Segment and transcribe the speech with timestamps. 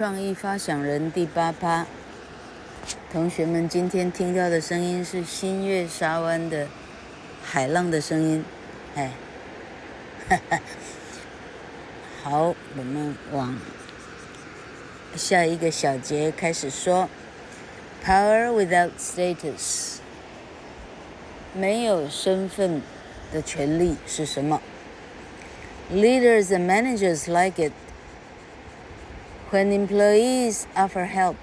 [0.00, 1.86] 创意发想人第八趴。
[3.12, 6.66] 同学们，今天听到的声音是新月沙湾的
[7.44, 8.42] 海浪的声音，
[8.94, 9.10] 哎，
[10.26, 10.58] 哈哈。
[12.22, 13.58] 好，我们往
[15.16, 17.06] 下一个小节开始说。
[18.02, 19.96] Power without status，
[21.52, 22.80] 没有身份
[23.30, 24.62] 的权力是什么
[25.92, 27.72] ？Leaders and managers like it
[29.50, 31.36] when employees offer help.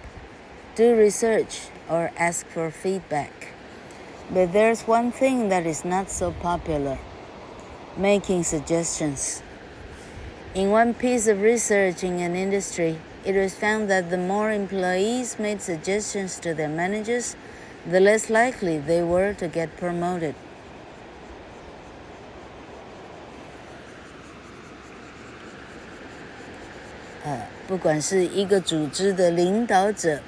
[0.75, 3.33] do research or ask for feedback.
[4.31, 6.99] But there's one thing that is not so popular
[7.97, 9.41] making suggestions.
[10.53, 15.39] In one piece of research in an industry, it was found that the more employees
[15.39, 17.35] made suggestions to their managers,
[17.89, 20.35] the less likely they were to get promoted.
[27.67, 30.19] 不管是一个组织的领导者。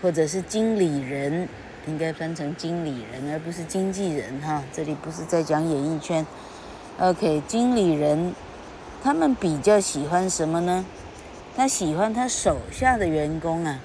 [0.00, 1.48] 或者是经理人，
[1.88, 4.62] 应该翻成经理人，而不是经纪人哈。
[4.72, 6.24] 这里不是在讲演艺圈。
[7.00, 8.32] OK，经理人，
[9.02, 10.84] 他们比较喜欢什么呢？
[11.56, 13.80] 他喜欢他手下的员工啊，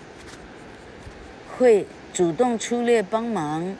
[1.58, 3.76] 会主动出列帮忙，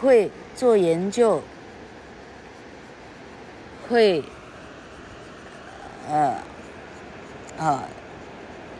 [0.00, 1.42] 会做研究，
[3.86, 4.24] 会，
[6.08, 6.38] 呃，
[7.58, 7.88] 啊。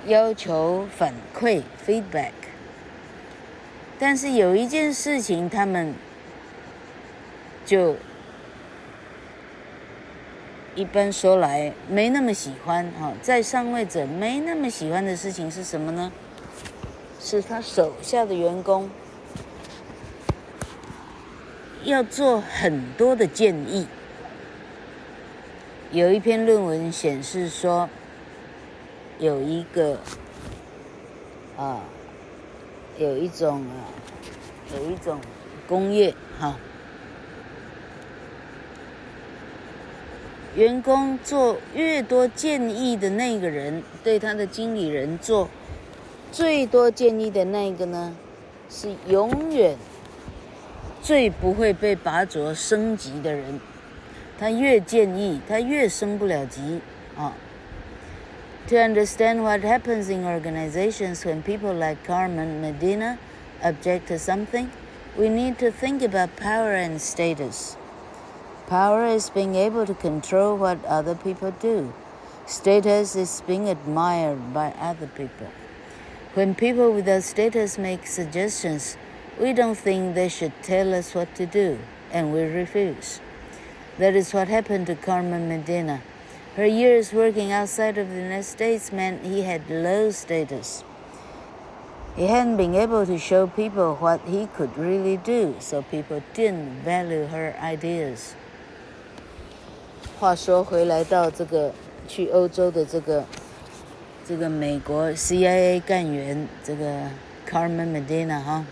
[0.05, 2.33] 要求反馈 feedback，
[4.01, 5.95] 但是有一件事情，他们
[7.65, 7.95] 就
[10.75, 16.11] 一般说来没那么喜欢哈，在上位者没那么喜欢的事情是什么呢？
[17.21, 18.91] 是他手下的员工
[21.85, 23.87] 要做很多的建议。
[25.93, 27.89] 有一篇论文显示说。
[29.23, 29.97] 有一个
[31.57, 31.81] 啊，
[32.99, 33.87] 有一种啊，
[34.75, 35.21] 有一种
[35.69, 36.57] 工业哈，
[40.57, 45.49] 员工做越多建议的那个人，对他的经理人做
[46.33, 48.17] 最多建议的那个呢，
[48.69, 49.77] 是永远
[51.01, 53.61] 最不会被拔擢升级的人。
[54.37, 56.81] 他越建议，他越升不了级
[57.17, 57.33] 啊。
[58.69, 63.19] To understand what happens in organizations when people like Carmen Medina
[63.63, 64.71] object to something,
[65.19, 67.77] we need to think about power and status.
[68.69, 71.93] Power is being able to control what other people do.
[72.47, 75.49] Status is being admired by other people.
[76.35, 78.97] When people without status make suggestions,
[79.39, 81.79] we don't think they should tell us what to do,
[82.13, 83.21] and we refuse.
[83.99, 86.01] That is what happened to Carmen Medina.
[86.55, 90.85] Her years working outside of the United States meant he had low status.
[92.15, 96.83] He hadn't been able to show people what he could really do, so people didn't
[96.85, 98.35] value her ideas.
[100.21, 101.73] 话说回来到这个
[102.07, 103.25] 去欧洲的这个
[104.27, 107.09] 这个美国 CIA 干员这个
[107.49, 108.67] Carmen Medina 哈，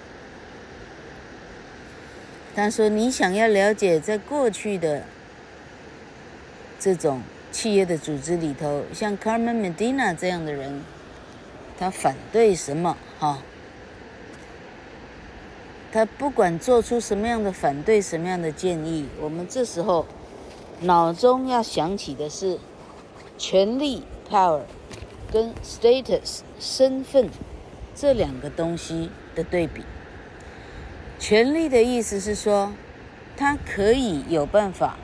[2.54, 5.04] 他说你想要了解在过去的
[6.78, 7.22] 这种。
[7.50, 10.82] 企业的组织里头，像 Carmen Medina 这样的人，
[11.78, 12.96] 他反对什么？
[13.18, 13.38] 哈，
[15.92, 20.06] 他不管做出什么样的反对，什么样的建议，我们这时候
[20.80, 22.58] 脑中要想起的是
[23.36, 24.62] 权力 （power）
[25.32, 27.28] 跟 status（ 身份）
[27.94, 29.82] 这两个东西的对比。
[31.18, 32.72] 权力的意思是说，
[33.36, 34.96] 他可以有办法。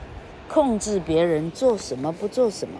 [0.49, 2.79] 控制别人做什么，不做什么。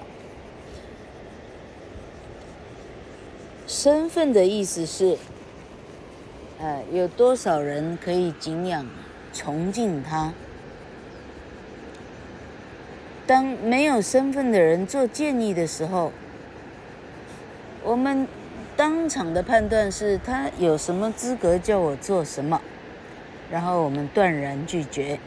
[3.67, 5.17] 身份的意思是，
[6.59, 8.87] 呃，有多少人可以敬仰、
[9.33, 10.33] 崇敬他？
[13.25, 16.13] 当没有身份的人做建议的时候，
[17.83, 18.25] 我们
[18.77, 22.61] 当场的判断是他有什么资格叫我做什么，
[23.51, 25.19] 然后我们断然拒绝。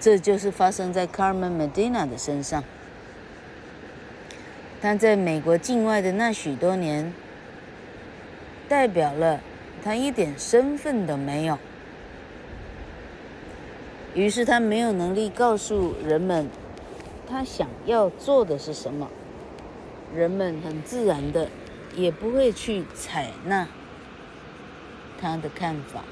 [0.00, 2.62] 这就是发生在 Carmen Medina 的身上。
[4.80, 7.12] 他在美国境外的那许多年，
[8.68, 9.40] 代表了
[9.82, 11.58] 他一点身份都没有。
[14.14, 16.48] 于是他没有能力告诉人们
[17.28, 19.08] 他想要做的是什么，
[20.14, 21.48] 人们很自然的
[21.94, 23.66] 也不会去采纳
[25.20, 26.04] 他的看法。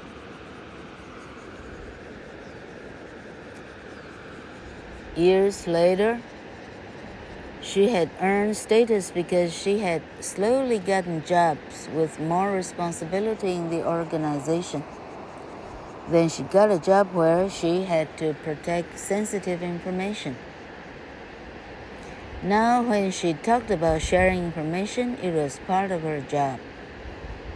[5.17, 6.21] Years later,
[7.61, 13.85] She had earned status because she had slowly gotten jobs with more responsibility in the
[13.85, 14.83] organization.
[16.09, 20.37] Then she got a job where she had to protect sensitive information.
[22.41, 26.59] Now, when she talked about sharing information, it was part of her job.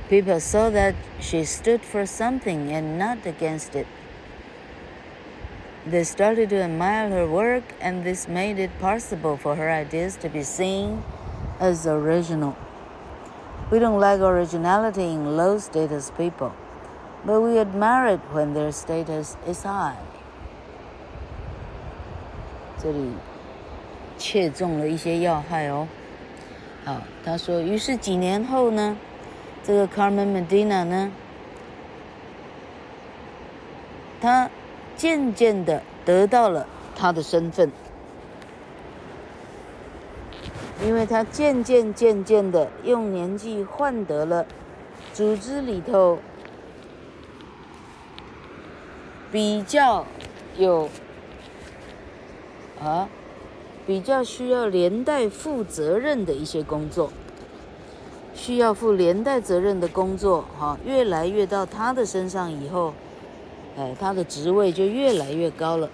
[0.09, 3.87] People saw that she stood for something and not against it.
[5.88, 10.28] They started to admire her work, and this made it possible for her ideas to
[10.28, 11.04] be seen
[11.60, 12.56] as original.
[13.70, 16.50] We don't like originality in low status people,
[17.24, 19.94] but we admire it when their status is high.
[22.82, 23.12] 这里
[24.18, 25.86] 切中了一些要害哦。
[26.84, 28.96] 好，他说，于是几年后呢，
[29.62, 31.12] 这个 Carmen Medina 呢，
[34.20, 34.50] 他。
[35.01, 37.71] 渐渐的得到了他的身份，
[40.85, 44.45] 因为他渐渐渐渐的用年纪换得了
[45.11, 46.19] 组织里头
[49.31, 50.05] 比较
[50.55, 50.87] 有
[52.79, 53.09] 啊
[53.87, 57.11] 比较需要连带负责任的一些工作，
[58.35, 62.93] 需要负连带责任的工作，哈，越来越到他的身上以后。
[63.77, 65.89] 哎，他的职位就越来越高了。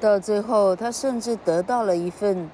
[0.00, 2.48] 到最后，他甚至得到了一份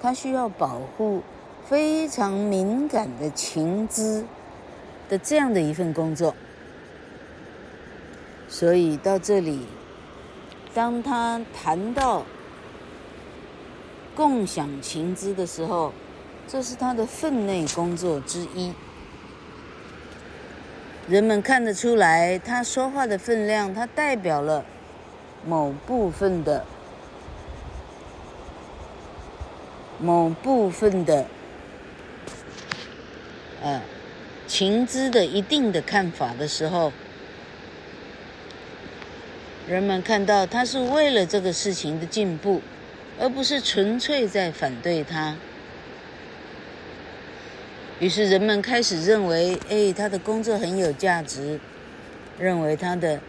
[0.00, 1.20] 他需要保护
[1.64, 4.24] 非常敏感的情资
[5.08, 6.34] 的这样的一份工作。
[8.48, 9.66] 所以到这里，
[10.74, 12.22] 当他谈到
[14.14, 15.92] 共享情资的时候，
[16.46, 18.72] 这是他的分内工作之一。
[21.08, 24.64] 人们看得出来，他说话的分量，他代表了
[25.44, 26.64] 某部分的
[29.98, 31.26] 某部分的
[33.62, 33.82] 呃
[34.46, 36.92] 情资的一定的看法的时候，
[39.68, 42.62] 人们看到他是为了这个事情的进步，
[43.18, 45.36] 而不是纯粹在反对他。
[48.02, 51.60] 于是人们开始认为，哎，他的工作很有价值，
[52.36, 53.20] 认为他的，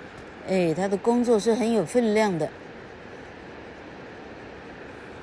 [0.49, 2.49] 哎，他的工作是很有分量的。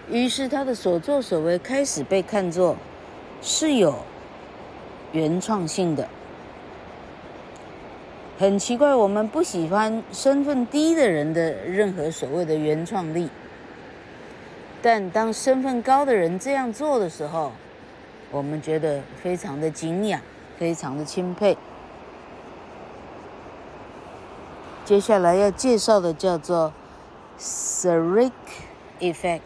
[0.09, 2.77] 于是他的所作所为开始被看作
[3.43, 3.93] 是有
[5.11, 6.09] 原创性的。
[8.39, 13.29] 很奇怪，我们不喜欢身份低的人的任何所谓的原创力，
[14.81, 17.51] 但当身份高的人这样做的时候，
[18.33, 20.21] 我们觉得非常的敬仰，
[20.57, 21.59] 非常的钦佩。
[24.85, 26.73] 接下来要介绍的叫做
[27.39, 28.33] Sarek
[29.01, 29.41] Effect，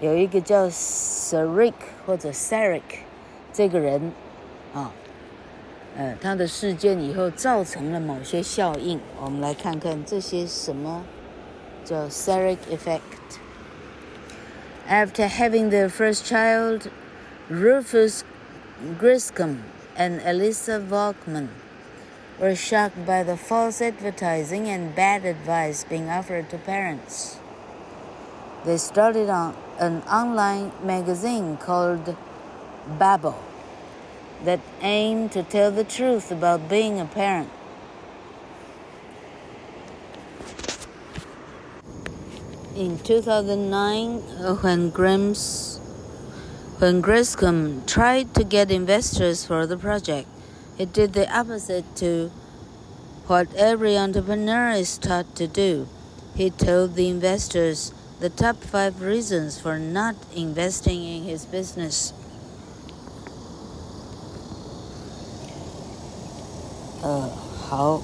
[0.00, 1.74] 有一个叫 Sarek
[2.06, 2.82] 或者 Sarek
[3.52, 4.12] 这个人
[4.74, 4.92] 啊，
[5.96, 9.00] 呃，他的事件以后造成了某些效应。
[9.20, 11.04] 我们来看看这些什么
[11.84, 13.00] 叫 Sarek Effect。
[14.88, 16.88] After having the first child.
[17.50, 18.24] Rufus
[18.98, 19.62] Griscom
[19.96, 21.48] and Elisa Volkman
[22.38, 27.38] were shocked by the false advertising and bad advice being offered to parents.
[28.66, 32.14] They started on an online magazine called
[32.98, 33.42] Babel
[34.44, 37.48] that aimed to tell the truth about being a parent.
[42.76, 44.18] In 2009,
[44.60, 45.67] when Grimm's
[46.79, 50.27] when Griscom tried to get investors for the project,
[50.77, 52.31] it did the opposite to
[53.27, 55.87] what every entrepreneur is taught to do.
[56.35, 62.11] He told the investors the top five reasons for not investing in his business.
[67.01, 67.29] 呃，
[67.67, 68.01] 好，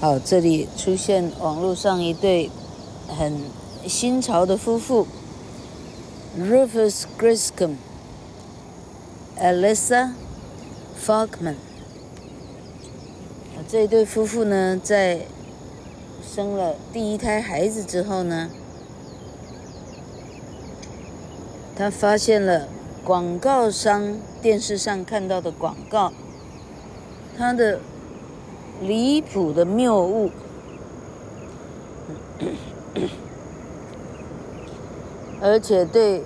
[0.00, 2.50] 好，这里出现网络上一对
[3.06, 3.42] 很
[3.86, 5.06] 新潮的夫妇。
[6.35, 7.75] Rufus Griscom、
[9.39, 10.13] Alyssa
[10.99, 11.57] Falkman，
[13.67, 15.27] 这一对夫妇呢，在
[16.23, 18.49] 生了第一胎孩子之后呢，
[21.75, 22.67] 他发现了
[23.03, 26.11] 广告商电视上看到的广告，
[27.37, 27.79] 他的
[28.81, 30.31] 离谱的谬误。
[35.43, 36.23] 而且对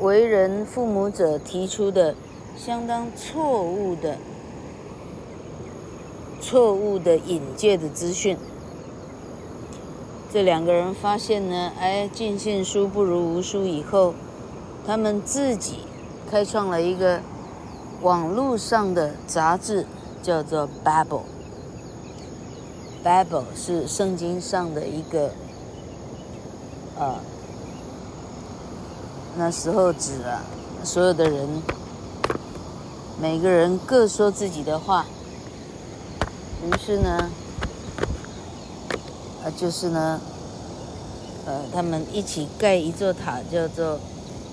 [0.00, 2.16] 为人父母者提出的
[2.56, 4.16] 相当错误的、
[6.40, 8.36] 错误的引介的资讯，
[10.32, 14.14] 这两个人发现呢，哎，尽信书不如无书以后，
[14.84, 15.76] 他们自己
[16.28, 17.20] 开创了一个
[18.02, 19.86] 网络上的杂志，
[20.20, 21.22] 叫做 Babel。
[23.04, 25.30] Babel 是圣经上的一个，
[26.98, 27.20] 呃，
[29.36, 30.42] 那时候指啊，
[30.84, 31.48] 所有的人，
[33.20, 35.06] 每个人各说自己的话，
[36.64, 37.30] 于是呢，
[39.42, 40.20] 呃，就是呢，
[41.46, 43.98] 呃，他们一起盖一座塔，叫做，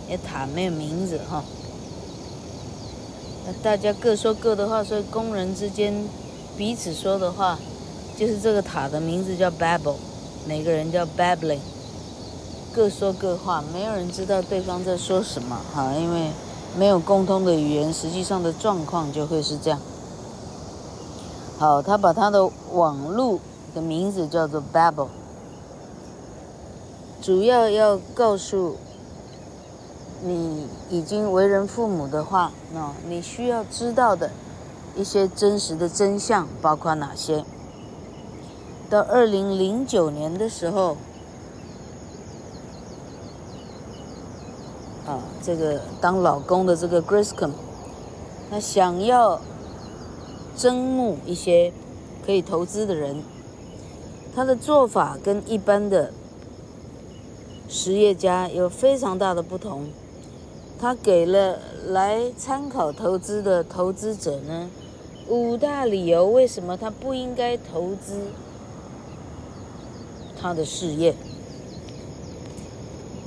[0.10, 1.44] 那塔没有名字哈，
[3.62, 5.94] 大家各说各的话，所以工人之间
[6.58, 7.58] 彼此说的话。
[8.18, 9.96] 就是这个塔的名字叫 Babel，
[10.46, 11.58] 每个人叫 Babbling，
[12.74, 16.32] 各说各话，没有人知道对方在说什么哈，因为
[16.78, 19.80] 没有共通的语言，实际上的状况就会是这样。
[21.58, 23.40] 好，他把他的网路
[23.76, 25.10] 的名字叫做 Babel，
[27.22, 28.78] 主要要告诉
[30.24, 34.32] 你已经为人父母的话，那你需要知道的
[34.96, 37.44] 一些真实的真相包括哪些？
[38.90, 40.98] 到二零零九年的时候，
[45.42, 47.52] 这个当老公的这个 Griscom，
[48.50, 49.42] 他想要
[50.56, 51.72] 征募一些
[52.26, 53.24] 可以投资的人，
[54.36, 56.12] 他的做法跟一般的
[57.68, 59.88] 实业家有非常大的不同。
[60.80, 64.70] 他给了来参考投资的投资者呢，
[65.28, 68.28] 五大理由，为什么他不应该投资。
[70.42, 71.14] 他的事业。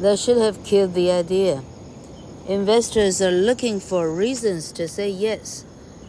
[0.02, 1.60] They should have killed the idea.
[2.47, 5.65] Investors are looking for reasons to say yes,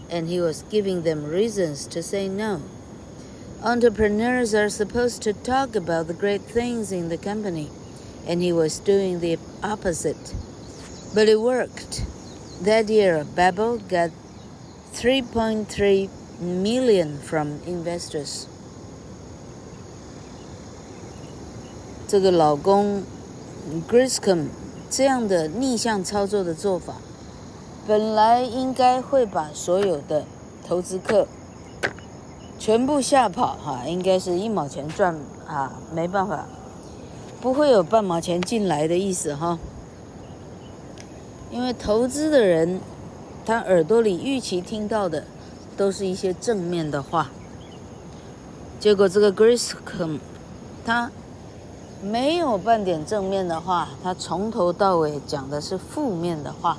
[0.09, 2.63] and he was giving them reasons to say no.
[3.63, 7.69] Entrepreneurs are supposed to talk about the great things in the company,
[8.27, 10.35] and he was doing the opposite.
[11.15, 12.05] But it worked.
[12.63, 14.11] That year, Babel got
[14.95, 16.09] 3.3
[16.41, 18.47] million from investors.
[22.09, 23.05] 这个老公
[23.87, 24.49] Griscom
[24.98, 26.94] 这样的逆向操作的做法，
[27.86, 30.24] 本来应该会把所有的
[30.66, 31.28] 投资客
[32.58, 35.14] 全部吓跑哈，应该是一毛钱赚
[35.46, 36.48] 啊，没办法，
[37.42, 39.60] 不会有半毛钱进来的意思哈。
[41.52, 42.80] 因为投资的人，
[43.46, 45.26] 他耳朵里预期听到的
[45.76, 47.32] 都是一些正面的话，
[48.80, 50.20] 结果这个 Griscom
[50.86, 51.12] 他。
[52.06, 56.78] 没有半点正面的话，他从头到尾讲的是负面的话。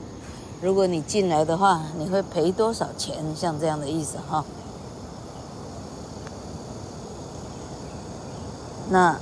[0.63, 3.35] 如果你进来的话，你会赔多少钱？
[3.35, 4.45] 像这样的意思哈。
[8.89, 9.19] 那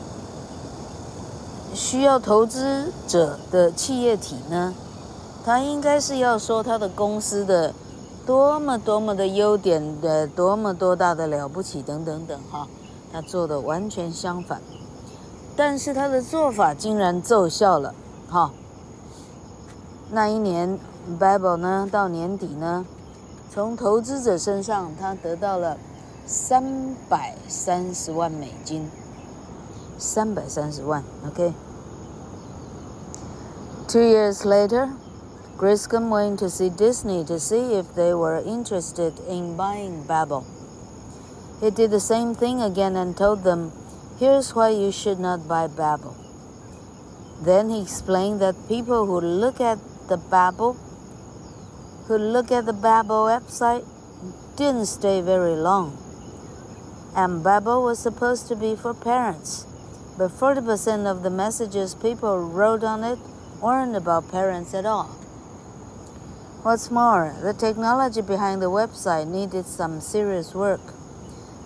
[1.75, 4.75] 需要投资者的企业体呢？
[5.42, 7.73] 他应该是要说他的公司的
[8.26, 12.68] 多么多么的优点的，多么多大的了不起等等等哈。
[13.11, 14.61] 他做的完全相反。
[15.55, 17.93] 但是他的做法竟然奏效了，
[18.29, 18.51] 哈！
[20.12, 20.79] 那一年，
[21.19, 22.86] Babel 呢，到年底呢，
[23.53, 25.77] 从投资者身上他得到了
[26.25, 28.89] 三百三十万美金，
[29.98, 34.89] 三百三十万，OK。Two years later,
[35.57, 40.43] Griscom went to see Disney to see if they were interested in buying Babel.
[41.59, 43.71] He did the same thing again and told them.
[44.16, 46.14] Here's why you should not buy Babel.
[47.42, 50.75] Then he explained that people who look at the Babel,
[52.06, 53.85] who look at the Babel website,
[54.54, 55.99] didn't stay very long.
[57.16, 59.66] And Babel was supposed to be for parents,
[60.16, 63.18] but 40% of the messages people wrote on it
[63.61, 65.09] weren't about parents at all.
[66.62, 70.80] What's more, the technology behind the website needed some serious work.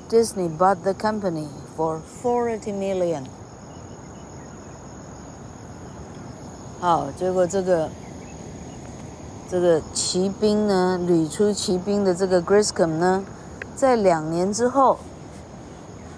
[0.08, 3.22] Disney bought the company for forty million。
[6.80, 7.88] 好，结果这个
[9.48, 13.24] 这个骑兵呢，旅出骑兵的这个 Griscom 呢，
[13.76, 14.98] 在两年之后，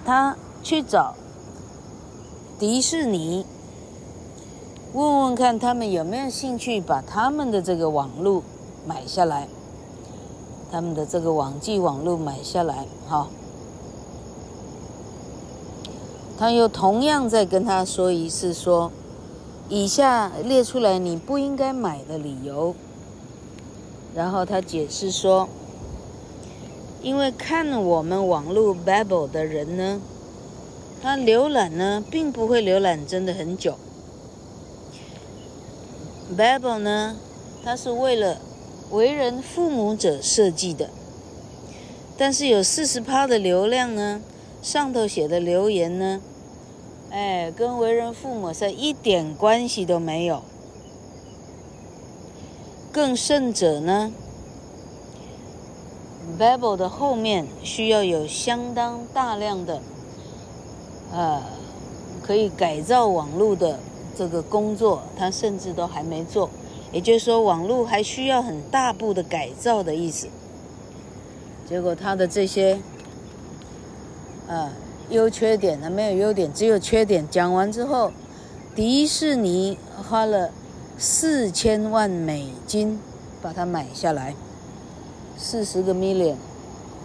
[0.03, 1.15] 他去找
[2.59, 3.45] 迪士尼，
[4.95, 8.43] 问问看他们有没有兴趣把他们的这个网络
[8.87, 9.47] 买下来，
[10.73, 13.29] 他们的这个网际网络买下来，好。
[16.41, 18.91] 他又同样再跟他说一次，说，
[19.69, 22.75] 以下列出来你不应该买的理由。
[24.15, 25.51] 然后他解释说，
[27.03, 30.01] 因为看我们网络 Babel 的人呢，
[31.03, 33.75] 他浏览呢，并不会浏览真的很久。
[36.35, 37.17] Babel 呢，
[37.63, 38.39] 它是为了
[38.91, 40.89] 为人父母者设计的，
[42.17, 44.23] 但是有四十趴的流量呢，
[44.63, 46.21] 上头写的留言呢，
[47.11, 50.43] 哎，跟为人父母是一点关系都没有。
[52.93, 54.13] 更甚者呢
[56.39, 59.83] ，Babel 的后面需要有相当大量的。
[61.13, 61.43] 呃，
[62.23, 63.81] 可以改造网络的
[64.17, 66.49] 这个工作，他甚至都还没做。
[66.93, 70.29] 也就是说，网络还需要很大步的改造的意思。
[71.69, 72.81] 结果他的这些，
[74.47, 74.71] 呃，
[75.11, 77.29] 优缺点呢，没有优点，只有缺点。
[77.29, 78.13] 讲完之后，
[78.75, 80.51] 迪士尼花了
[80.97, 82.99] 四千万美金
[83.43, 84.35] 把它买下来，
[85.37, 86.37] 四十个 million，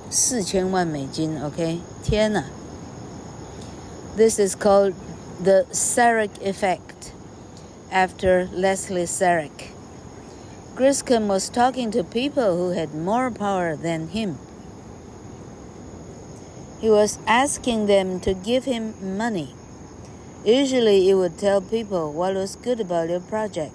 [0.09, 1.41] 四千万美金。
[1.43, 2.45] OK，天哪
[4.15, 4.93] ！This is called
[5.43, 7.11] the Sarek effect,
[7.91, 9.71] after Leslie Sarek.
[10.77, 14.35] Griscom was talking to people who had more power than him.
[16.85, 19.55] He was asking them to give him money.
[20.45, 23.73] Usually, he would tell people what was good about your project.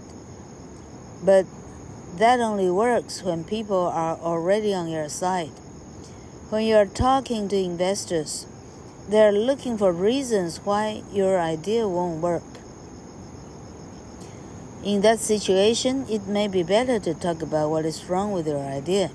[1.20, 1.44] But
[2.18, 5.50] that only works when people are already on your side.
[6.50, 8.46] When you are talking to investors,
[9.08, 12.44] they're looking for reasons why your idea won't work.
[14.84, 18.60] In that situation, it may be better to talk about what is wrong with your
[18.60, 19.10] idea.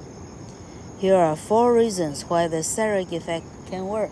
[1.00, 4.10] Here are four reasons why the Sarek effect work.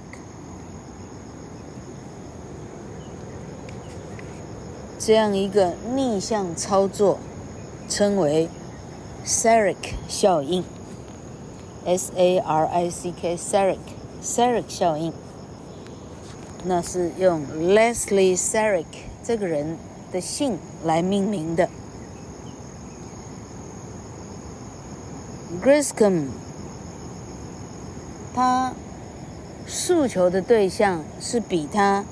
[4.99, 7.19] 这样一个逆向操作，
[7.89, 8.49] 称为
[9.25, 10.63] Sarek 效应。
[11.85, 13.77] S-A-R-I-C-K Sarek
[14.21, 15.11] Sarek 效应。
[16.63, 18.85] 那是用 Leslie Sarek
[19.21, 19.77] 这个人
[20.13, 21.67] 的姓来命名的。
[25.61, 26.27] Griscom，
[28.33, 28.73] 他
[29.73, 32.05] 诉求的对象是比他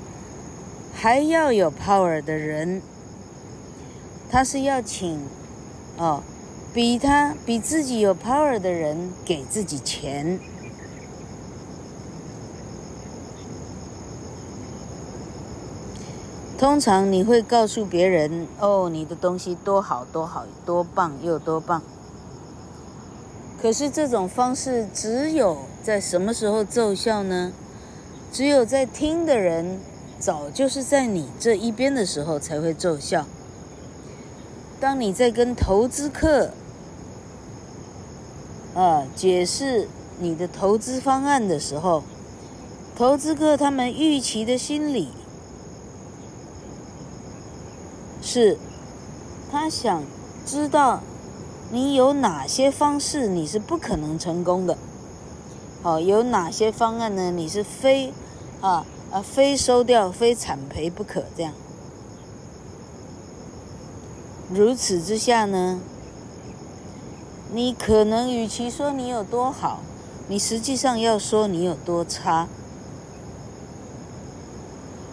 [0.92, 2.82] 还要有 power 的人，
[4.28, 5.20] 他是要请
[5.96, 6.24] 哦，
[6.74, 10.40] 比他比自己有 power 的人给自己钱。
[16.58, 21.80] 通常你会告诉别人：“哦，你的东西多好多好，多棒又多棒。”
[23.62, 27.52] 可是这种方式只有在什么时候奏效呢？
[28.32, 29.78] 只有在听的人
[30.18, 33.26] 早就是在你这一边的时候才会奏效。
[34.80, 36.50] 当你在跟投资客
[38.74, 42.04] 啊解释你的投资方案的时候，
[42.96, 45.08] 投资客他们预期的心理。
[48.22, 48.56] 是，
[49.50, 50.04] 他想
[50.46, 51.02] 知道
[51.70, 54.78] 你有哪些方式你是不可能成功的，
[55.82, 57.32] 好，有哪些方案呢？
[57.32, 58.12] 你是非
[58.60, 61.52] 啊啊非收掉非产赔不可这样。
[64.48, 65.80] 如此之下呢，
[67.52, 69.80] 你可能与其说你有多好，
[70.28, 72.46] 你实际上要说你有多差。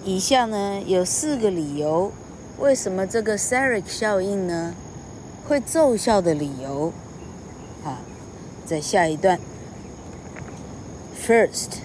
[0.05, 2.12] 以下呢有四个理由。
[2.60, 4.75] 为什么这个 Sarik 效应呢？
[5.47, 6.93] 会奏效的理由，
[7.84, 7.97] 啊，
[8.67, 9.39] 在下一段。
[11.30, 11.84] First,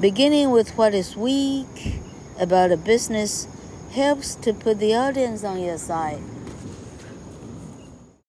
[0.00, 2.00] beginning with what is weak
[2.36, 3.46] about a business
[3.92, 6.20] helps to put the audience on your side.